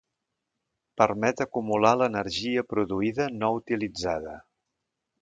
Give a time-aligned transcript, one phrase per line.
[1.01, 4.39] Permet acumular l'energia produïda no utilitzada